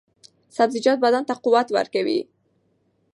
[0.57, 2.19] سبزیجات بدن ته قوت ورکوي.